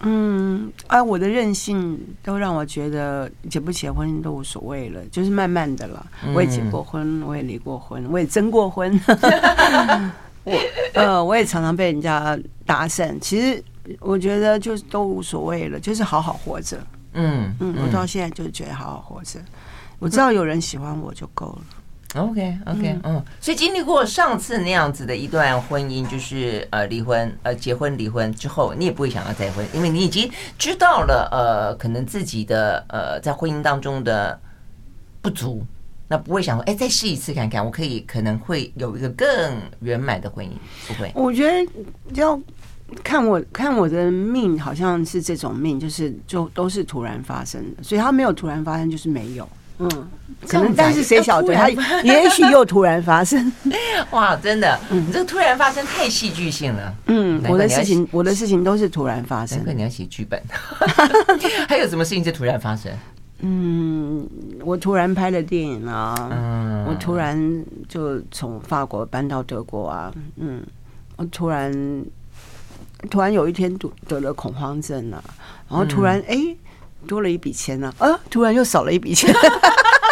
[0.02, 6.06] 嗯，啊，我的任性都让我觉得结不结婚都无所谓了，就是慢慢的了。
[6.34, 8.98] 我也结过婚，我也离过婚，我也征过婚。
[10.44, 10.58] 我
[10.94, 13.14] 呃，我也常常被人家搭讪。
[13.20, 13.62] 其实
[13.98, 16.78] 我觉得就是都无所谓了，就是好好活着。
[17.12, 19.38] 嗯嗯，我到现在就是觉得好好活着。
[19.98, 21.62] 我知道有人喜欢我就够了。
[22.16, 34.36] OK OK，嗯，所以经历过上次那样子的一段婚姻，就是呃离婚呃结婚离婚之后，你也不会想要再婚，因为你已经知道了呃可能自己的呃在婚姻当中的
[35.22, 35.64] 不足，
[36.08, 40.50] 那不会想说哎再试一次看看，我可以可能会有一个更圆满的婚姻，
[40.88, 41.12] 不会。
[41.14, 41.72] 我觉得
[42.14, 42.36] 要
[43.04, 49.48] 看我看我的命好像是这种命，就是就都是突然发生的，所以他没有突然发生就是没有。
[49.82, 49.88] 嗯，
[50.46, 51.70] 可能，但是谁晓得他
[52.02, 53.50] 也许又突然发生？
[54.12, 56.94] 哇，真的，你这个突然发生太戏剧性了。
[57.06, 59.56] 嗯，我的事情，我的事情都是突然发生。
[59.56, 60.38] 难怪你要写剧本。
[61.66, 62.92] 还有什么事情是突然发生？
[63.40, 64.28] 嗯，
[64.62, 66.28] 我突然拍了电影啊。
[66.30, 70.12] 嗯，我突然就从法国搬到德国啊。
[70.36, 70.62] 嗯，
[71.16, 71.72] 我突然
[73.08, 75.24] 突然有一天得得了恐慌症啊，
[75.70, 76.54] 然后突然哎。
[77.06, 79.34] 多了一笔钱呢，啊，突然又少了一笔钱，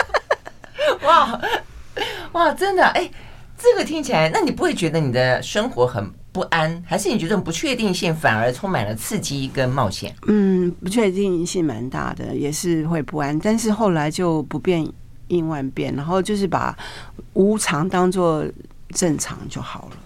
[1.05, 1.41] 哇
[2.33, 3.11] 哇，真的哎，
[3.57, 10.15] 这个听起来，那你不会觉得你的生活很不安，还是你觉得不确定性反而充满了刺激跟冒险？
[10.27, 14.87] 嗯，不确定性蛮大的，也是会不安，但是后来就不变
[15.29, 16.77] 应万变，然后就是把
[17.33, 18.45] 无常当做
[18.91, 19.97] 正常就好了。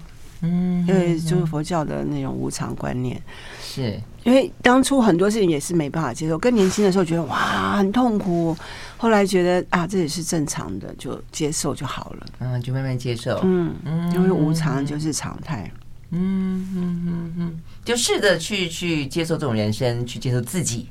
[0.42, 3.21] 嗯，因为就是佛教的那种无常观念，
[3.62, 8.56] 是因为当初很多事情也是没办法接受，更年轻的时候觉得哇很痛苦，
[8.96, 12.26] 后来觉得啊这也是正常的，就接受就好了。
[12.40, 13.40] 嗯，就慢慢接受。
[13.42, 15.70] 嗯嗯，因为无常就是常态。
[16.11, 20.88] 嗯嗯嗯嗯，就试着去去接受这种人生，去接受自己。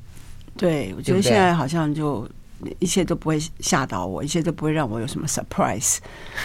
[0.58, 2.28] 对，我觉得现在好像就。
[2.78, 5.98] 一切都不会吓到我，一切都不会让我有什么 surprise。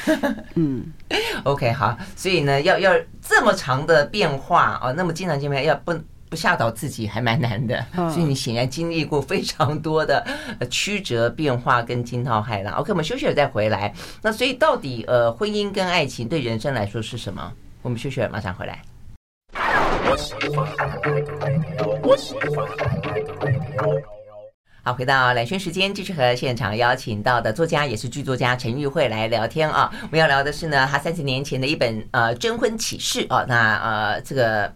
[0.57, 0.83] 嗯
[1.45, 5.93] ，OK，好，所以呢，要要这么长的变化哦，那么经常见面，要不
[6.37, 7.83] 不吓倒自己还蛮难的。
[7.95, 10.23] 所以你显然经历过非常多的
[10.71, 12.75] 曲折变化跟惊涛骇浪。
[12.75, 13.95] OK，我们休息了再回来。
[14.21, 17.51] 那所以到底呃，婚姻跟爱情对人生来说是什么？
[17.81, 18.83] 我们休息了马上回来。
[24.83, 29.91] 好，回到兰萱时间，继续和现场邀请到的作家，也是剧作家陈玉慧来聊天啊。
[30.03, 33.43] 我们要聊的是呢，他三十年前的一本呃征婚启事啊。
[33.49, 34.71] 那呃，这个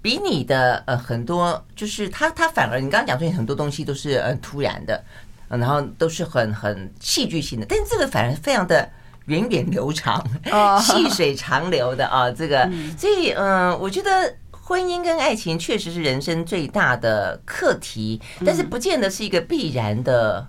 [0.00, 5.04] 比你的呃很多，就是他他反而你刚刚讲说很多东西都是呃突然的，
[5.48, 8.88] 然后都是很很戏剧性的，但这个反而非常的
[9.26, 10.24] 源远流长，
[10.80, 12.30] 细水长流的啊。
[12.30, 14.36] 这个，所以嗯、呃，我觉得。
[14.68, 20.46] 婚姻跟爱情确实是人生最大的课题，但是不见得是一个必然的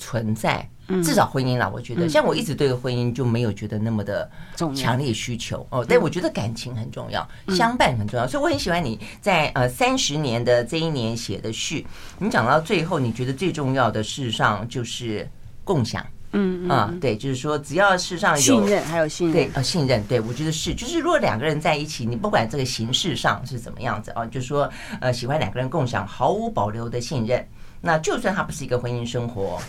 [0.00, 0.68] 存在。
[1.02, 4.30] 至少婚姻啦，我觉得，像我一直对婚姻就没有觉得那么的
[4.76, 5.66] 强烈需求。
[5.70, 5.84] 哦。
[5.88, 11.86] 但我觉得感情很重要，相伴很重要，所以我很喜欢你在呃三十年的这一年写的序。
[12.18, 15.28] 你讲到最后，你觉得最重要的事实上就是
[15.64, 16.04] 共享。
[16.36, 24.68] 嗯啊，对，就是说，只要世上有信任，还有信任，对啊，信任，对我觉得是，就是如果两个人在一起，你不管这个形式上是怎么样子啊，就是说，
[25.00, 27.46] 呃，喜欢两个人共享毫无保留的信任，
[27.80, 29.62] 那就算他不是一个婚姻生活，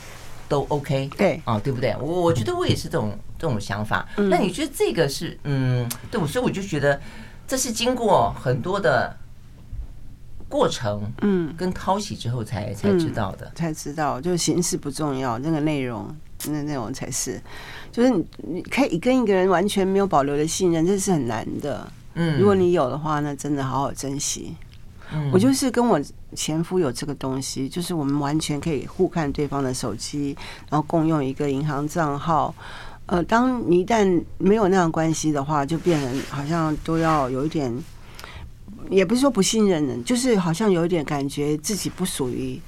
[0.47, 1.95] 都 OK，对啊，对不对？
[1.99, 4.07] 我我觉得我也是这种这种想法。
[4.15, 6.99] 那你觉得这个是嗯，对，所以我就觉得
[7.47, 9.15] 这是经过很多的
[10.47, 16.15] 过程，嗯，跟淘洗之后才才知道的，才知道，就形式不重要，那个内容。
[16.47, 17.41] 那内容才是，
[17.91, 21.91] 就是你你可以跟一个人完全没有保留的信任，这是很难的。
[22.13, 24.55] 嗯，如果你有的话，那真的好好珍惜。
[25.13, 26.01] 嗯，我就是跟我
[26.35, 30.35] 前夫有这个东西，就是我们完全可以互看对方的手机，
[30.69, 32.53] 然后共用一个银行账号。
[33.05, 37.71] 呃，当你一旦没有那样关系的话，就变成好像都要有一点，
[38.89, 42.59] 也不是说不信任人，就是好像有一点感觉自己不属于。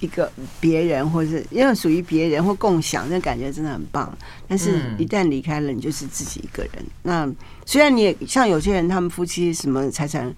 [0.00, 0.30] 一个
[0.60, 4.14] 别人，或者是因为属于别人或共享，那感觉真的很棒。
[4.46, 6.84] 但是，一旦离开了，你就是自己一个人。
[7.04, 7.26] 那
[7.64, 10.30] 虽然你也像有些人，他们夫妻什么财产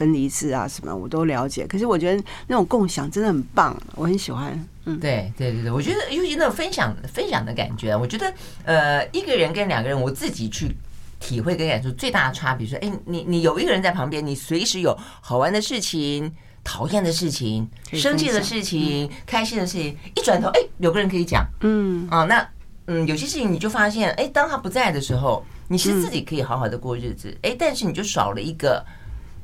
[0.00, 1.66] 分离制啊，什么我都了解。
[1.66, 4.58] 可是，我觉得那种共享真的很棒，我很喜欢。
[4.86, 8.32] 嗯，对对对对，我觉得尤其那种分享分享的感觉，我觉得
[8.64, 10.74] 呃，一个人跟两个人，我自己去
[11.20, 16.32] 体会跟感受最大的差别，说，哎，你你有一个人在旁边，你随时有好玩的事情。
[16.62, 22.46] 讨厌的事情、生气的事情、嗯、开心的事情，一转头，哎，有个人可以讲，嗯啊，那
[22.84, 28.84] 嗯，有些事情你就发现，哎，当他不在的时候，你其实自己可以好好的过日子，哎，但是你就少了一个。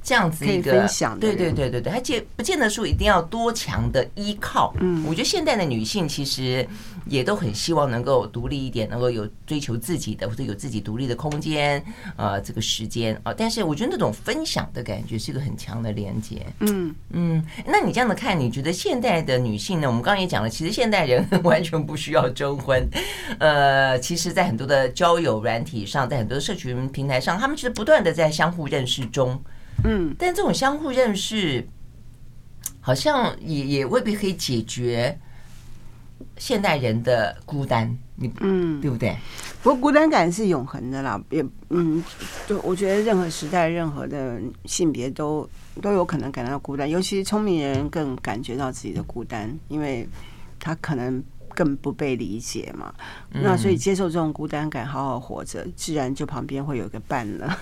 [0.06, 0.86] 这样子一个，
[1.18, 4.72] 对对对对对，他见不见得说一定要多强的依靠。
[4.78, 6.64] 嗯，我觉得现代的女性其实
[7.06, 11.84] 也都很希望能够独立一点，能够有追求自己的或者有自己独立的空间，
[12.14, 13.34] 呃，这个时间啊。
[13.36, 16.46] 但是我觉得那种分享的感觉是一个很强的连接。
[16.60, 19.88] 嗯嗯，那你这样的看，你觉得现代的女性呢？
[19.88, 22.88] 我们刚刚也讲了，其实现代人 完全不需要征婚。
[23.40, 29.42] 呃，其实，在很多的交友软体上，在很多的社群平台上，他们其实不断的在相互认识中。
[29.84, 31.66] 嗯，但这种相互认识，
[32.80, 35.18] 好像也也未必可以解决
[36.38, 39.16] 现代人的孤单，你嗯，对不对？
[39.62, 42.02] 不过孤单感是永恒的啦，也嗯，
[42.46, 45.48] 就我觉得任何时代、任何的性别都
[45.80, 50.08] 都有可能感到孤单，尤其是聪明人更感觉到自己的孤单，因为
[50.58, 51.22] 他可能。
[51.56, 52.92] 更不被理解嘛，
[53.30, 57.58] 那所以接受这种孤单感，好好活着，自然就旁边会有个伴了。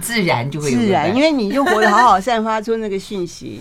[0.00, 3.60] 自然就会自然，因为你就活得好好，散发出那个讯息。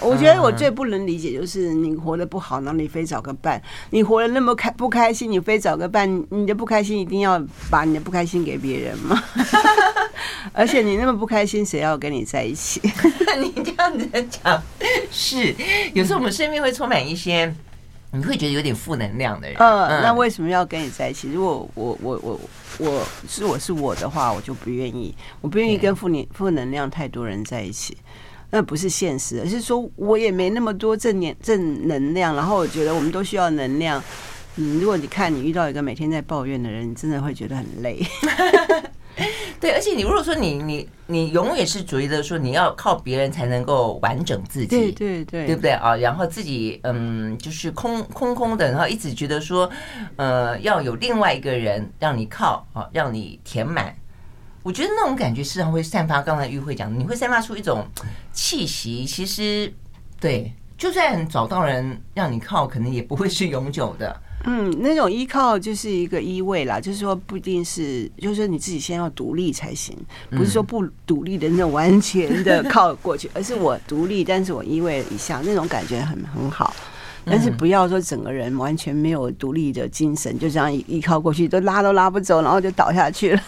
[0.00, 3.60] 我觉得我最不能理解就是你活得不好，然后你非找个伴。
[3.90, 9.22] 你活得那么开不开心，你非找个伴，你的不开心一定要把你的不开心给别人吗？
[10.52, 12.80] 而且你那么不开心，谁要跟你在一起？
[13.40, 14.62] 你这样子讲
[15.10, 15.54] 是，
[15.94, 17.54] 有时候我们身边会充满一些。
[18.16, 21.30] 你会觉得有点负能量的人，嗯，那为什么要跟你在一起？
[21.32, 22.40] 如果我我我
[22.78, 27.96] 我是我是我的话，我就不愿意，我不愿意跟负能负能量太多人在一起，
[28.50, 34.02] 那不是现实，而是说我也没那么多正念正能量，然后我觉得我们都需要能量。
[34.56, 38.00] 嗯，如果你看你遇到一个每天在抱怨的人，你真的会觉得很累。
[39.60, 45.96] 对，而且你如果说你你你永远是觉得说你要靠别人才能够完整自己，对对对，对不对啊？
[45.96, 49.70] 然后自己嗯，就是空空空的，然后一直觉得说
[50.16, 53.94] 呃，要有另外一个人让你靠啊，让你填满。
[54.62, 57.86] 我觉得那种感觉时常会散发，刚才玉慧讲，你会散发出一种
[58.32, 59.04] 气息。
[59.04, 59.72] 其实
[60.18, 64.20] 对，就算找到人让你靠，可能也不会是永久的。
[64.44, 69.96] 嗯，那种依靠就是一个依偎啦，就是说不一定是，就是说你自己先要独立才行，
[70.30, 76.74] 不是说不独立的那种完全的靠过去，而是我独立，但是我依偎一下，那种感觉很很好。
[77.26, 83.42] 但是不要说整个人完全没有独立的精神，就这样依靠过去，都拉都拉不走，然后就倒下去了。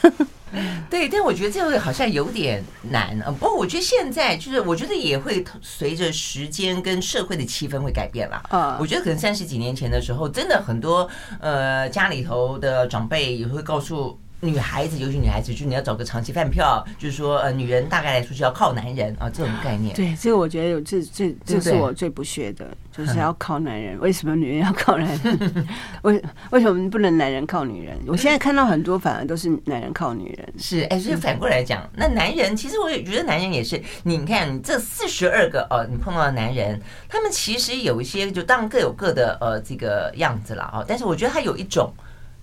[0.91, 3.31] 对，但我觉得这个好像有点难啊。
[3.31, 8.43] 不过我觉得现在就是，我觉得也会随着时间跟社会的气氛会改变啦。
[8.49, 11.09] 啊，我觉得可能三十几年前的时候，真的很多
[11.41, 14.19] 呃家里头的长辈也会告诉。
[14.41, 19.95] 女孩子，尤其女孩子，就是你要找个长期饭票，就是说，呃，女人大概来说是要靠男人啊，这种概念。
[19.97, 23.99] 对，这个我觉得有这这这是我最不屑的，就是要靠男人。
[24.01, 25.67] 为什么女人要靠男人？
[26.03, 27.97] 为为什么不能男人靠女人？
[28.07, 30.53] 我现在看到很多反而都是男人靠女人。
[30.59, 33.83] 是，哎，所以反过来讲，那男人其实我也觉得男人也是。
[34.03, 36.79] 你看，你这四十二个哦，你碰到的男人，
[37.09, 41.91] 他们其实有一些就当然各有各的呃这个样子了啊，但是我觉得他有一种。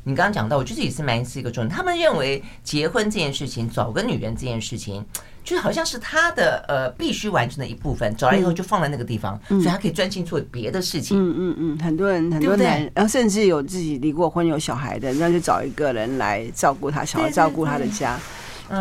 [0.04, 1.70] 你刚刚讲到，我觉得也是蛮是一个重点。
[1.70, 5.06] 他们认为结婚这件事情，找个女人这件事情，
[5.44, 8.14] 就好像是他的呃必须完成的一部分。
[8.16, 11.18] 找来以后就放在那个地方，所以他可以专心做别的事情。
[11.18, 18.20] 嗯嗯嗯，很多人很多男人，然后甚至有自己离过婚有小孩的，那就找一个人来照顾他小孩，照顾他的家。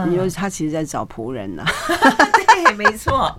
[0.07, 1.65] 你说他其实在找仆人呢？
[2.65, 3.37] 对，没错，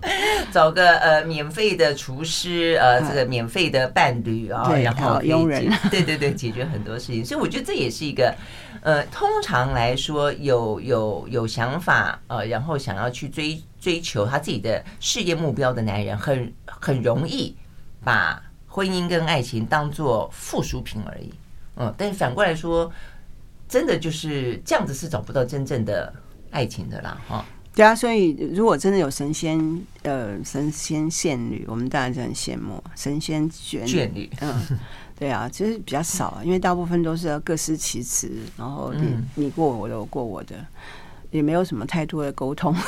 [0.52, 7.24] 找个呃免费的厨师，呃，这个免费的伴侣啊，然后佣人， 对对对，解决很多事情。
[7.24, 8.34] 所以我觉得这也是一个
[8.82, 17.56] 呃，通常来说有有有想法呃，然后想要去追追求他自己的事业目标的男人，很很容易
[18.02, 21.32] 把婚姻跟爱情当做附属品而已。
[21.76, 22.90] 嗯，但是反过来说，
[23.68, 26.12] 真的就是这样子是找不到真正的。
[26.54, 27.44] 爱情的啦，哈，
[27.74, 29.58] 对啊，所以如果真的有神仙，
[30.02, 34.62] 呃，神仙仙女，我们当然就很羡慕神仙眷眷侣，嗯，
[35.18, 40.64] 对啊，其实比较少啊，因为大部分都是要各司其职，然后你你过我的，我过我的，
[41.32, 42.72] 也没有什么太多的沟通。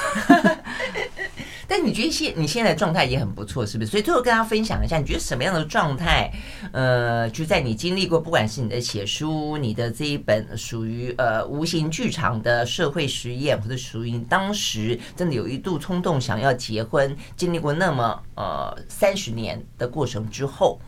[1.69, 3.91] 但你觉得现你现在状态也很不错，是不是？
[3.91, 6.33] 所以最后跟大家分享一下，你觉得什么样的状态？
[6.73, 20.79] 呃，就在你经历过，不管是你的写书，你的这一本属于呃无形剧场的社会实验，或者属于你当时真的有一度冲动想要结婚，经历过那么呃三十年的过程之后，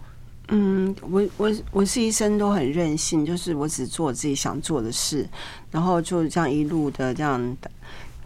[0.49, 5.29] 嗯，我我我是一生都很任性，就是我只做自己想做的事，
[5.71, 7.57] 然后就这样一路的这样。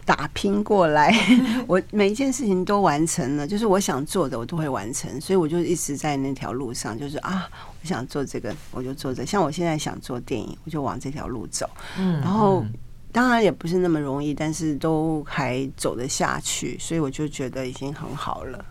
[0.05, 1.13] 打拼过来，
[1.67, 7.47] 我每一件事情都完成了，就是我想做的我都会完成，所以我就一直在那条路上，就是啊，
[7.81, 12.65] 我想做这个我就做这个，像我现在想做电影，我就往这条路走，嗯，然后
[13.11, 18.65] 当然也不是那么容易，但是都还走得下去，所以我就觉得已经很好了。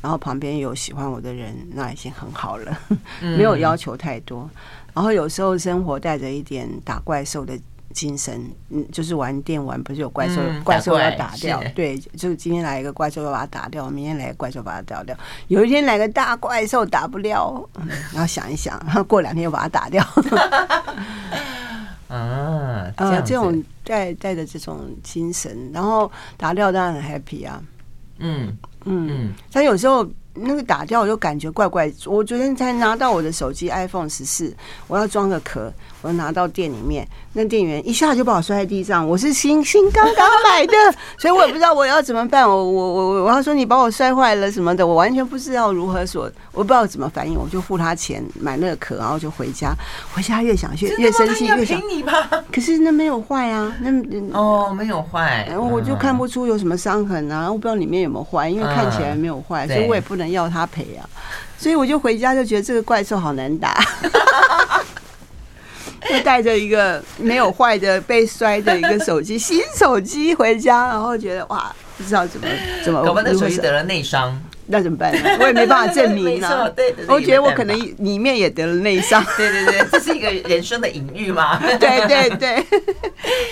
[0.00, 2.78] 然后旁边有喜欢我的人，那已经很好了，
[3.20, 4.48] 没有要求太多。
[4.94, 7.58] 然后有时候生活带着一点打怪兽的
[7.92, 15.16] 精神，嗯，就是玩电玩，不是有怪兽，嗯、怪兽要打掉，对，就是今天来一个怪兽要把它打掉，明天来个怪兽把它打掉，
[15.48, 20.04] 有一天来个大怪兽打不了，嗯、然后想一想，然 后过两天又把它打掉。
[22.08, 27.62] 啊，这呃，这种带带着这种精神，然后打掉当然很 happy 啊，
[28.18, 28.56] 嗯。
[28.88, 31.92] 嗯，他有时候那个打掉，我就感觉怪怪。
[32.04, 34.56] 我昨天才拿到我的手机 iPhone 十四，
[34.86, 35.72] 我要装个壳。
[36.02, 39.06] 我拿到店里面，那店员一下就把我摔在地上。
[39.06, 40.72] 我是新新刚刚买的，
[41.18, 42.48] 所以我也不知道我要怎么办。
[42.48, 47.36] 我我我我要说你把我摔坏了什么的，我完全不知道如何说，我不知道怎么反应。
[47.38, 49.74] 我就付他钱买那个壳，然后就回家。
[50.14, 52.30] 回家越想越越生气，越想你吧。
[52.52, 53.90] 可是那没有坏啊，那
[54.38, 61.08] 哦没有坏，然后我就看不出有什么伤痕啊，我不知道里面有没有坏，因为看起来没有坏，所以我也不能要他赔啊。
[61.58, 63.82] 所以我就回家就觉得这个怪兽好难打。
[66.10, 72.46] 就带着一个没有坏的被摔的一个手机，新手机回家，然后觉得哇，不知道怎么
[72.84, 74.40] 怎么，搞不好那手机得了内伤。
[74.68, 75.20] 那怎么办呢？
[75.40, 76.68] 我也没办法证明呢、 啊。
[76.68, 79.24] 对，我觉得我可能里面也得了内伤。
[79.36, 81.58] 对对对，这是一个人生的隐喻嘛。
[81.78, 82.62] 对对对，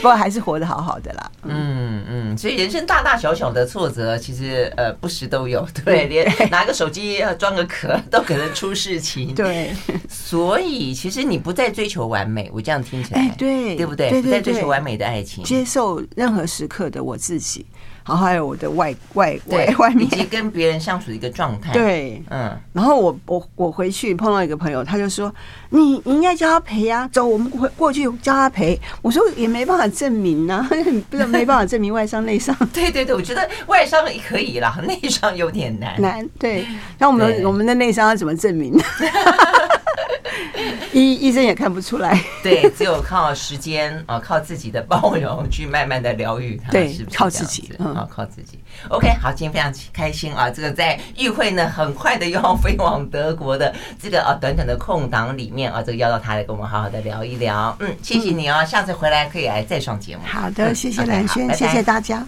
[0.01, 1.31] 不过还是活得好好的啦。
[1.45, 5.67] 嗯嗯，所以人生大大小小的挫折，其实呃不时都有。
[5.85, 9.35] 对，连拿个手机要装个壳都可能出事情。
[9.35, 9.75] 对，
[10.09, 14.23] 所以其实你不再追求完美，我这样听起来，对对不对？
[14.23, 17.65] 不再追求完美的爱情，接受任何时刻的我自己。
[18.07, 21.73] 然后还有我的外外外外面，以及跟别人相处的一个状态。
[21.73, 22.55] 对，嗯。
[22.73, 25.35] 然后我我我回去碰到一个朋友，他就说
[25.75, 30.71] ：“你你应该叫他赔啊，走，我们回过去叫他赔。”我说：“也没办法证明呢、啊，
[31.11, 32.55] 不是没办法证明外伤内伤。
[32.73, 36.01] ”对对对，我觉得外伤也可以啦，内伤有点难。
[36.01, 36.65] 难对，
[36.99, 38.73] 那我们我们的内伤要怎么证明？
[40.93, 48.61] 医医生也看不出来，对，只有靠时间啊，靠自己的包容去慢慢的疗愈他，对，是不是靠自己，啊，靠自己。
[48.91, 57.75] OK，好，今天非常开心啊，这个在议会呢，很快的又要飞往德国的这个啊，短短的空档里面啊，这个邀到他来跟我们好好的聊一聊。
[57.81, 60.23] 嗯，谢谢你哦，下次回来可以来再上节目。
[60.27, 62.23] 好的，谢谢蓝轩，谢谢大家。